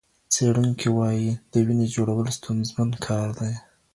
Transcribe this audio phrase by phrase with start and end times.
[0.33, 3.53] څېړونکي وايي، د وینې جوړول ستونزمن کار دی.